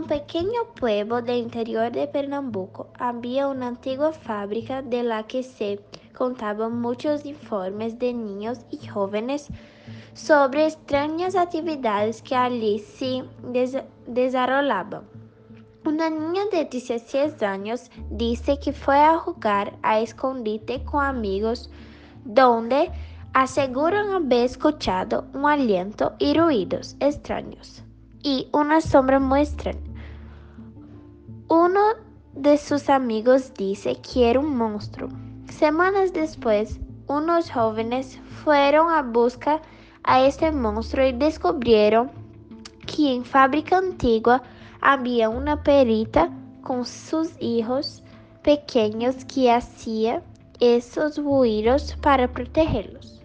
un 0.00 0.06
pequeño 0.06 0.64
pueblo 0.76 1.20
del 1.20 1.36
interior 1.36 1.92
de 1.92 2.06
Pernambuco 2.06 2.88
había 2.98 3.48
una 3.48 3.66
antigua 3.68 4.12
fábrica 4.12 4.80
de 4.80 5.02
la 5.02 5.24
que 5.24 5.42
se 5.42 5.78
contaban 6.14 6.80
muchos 6.80 7.26
informes 7.26 7.98
de 7.98 8.14
niños 8.14 8.60
y 8.70 8.86
jóvenes 8.86 9.48
sobre 10.14 10.68
extrañas 10.68 11.36
actividades 11.36 12.22
que 12.22 12.34
allí 12.34 12.78
se 12.78 13.24
desarrollaban. 14.06 15.02
Una 15.84 16.08
niña 16.08 16.44
de 16.50 16.64
16 16.64 17.42
años 17.42 17.90
dice 18.10 18.58
que 18.58 18.72
fue 18.72 18.98
a 18.98 19.18
jugar 19.18 19.76
a 19.82 20.00
escondite 20.00 20.82
con 20.82 21.04
amigos, 21.04 21.68
donde 22.24 22.90
aseguran 23.34 24.10
haber 24.12 24.46
escuchado 24.46 25.26
un 25.34 25.44
aliento 25.44 26.14
y 26.18 26.32
ruidos 26.32 26.96
extraños 27.00 27.84
y 28.22 28.48
una 28.52 28.80
sombra 28.80 29.18
muy. 29.18 29.46
Uno 31.70 31.92
de 32.32 32.58
sus 32.58 32.90
amigos 32.90 33.54
dice 33.54 33.94
que 34.02 34.28
era 34.28 34.40
un 34.40 34.56
monstruo. 34.56 35.08
Semanas 35.48 36.12
después, 36.12 36.80
unos 37.06 37.48
jóvenes 37.48 38.18
fueron 38.42 38.90
a 38.90 39.02
buscar 39.02 39.62
a 40.02 40.26
este 40.26 40.50
monstruo 40.50 41.06
y 41.06 41.12
descubrieron 41.12 42.10
que 42.88 43.14
en 43.14 43.24
fábrica 43.24 43.78
antigua 43.78 44.42
había 44.80 45.28
una 45.28 45.62
perita 45.62 46.32
con 46.60 46.84
sus 46.84 47.30
hijos 47.38 48.02
pequeños 48.42 49.24
que 49.24 49.52
hacía 49.52 50.24
esos 50.58 51.18
ruidos 51.18 51.96
para 52.02 52.26
protegerlos. 52.26 53.19